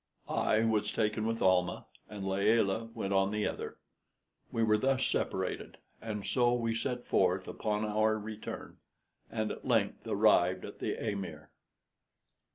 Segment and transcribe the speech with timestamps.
[0.27, 3.77] I was taken with Almah, and Layelah went on the other.
[4.51, 8.77] We were thus separated; and so we set forth upon our return,
[9.29, 11.51] and at length arrived at the amir.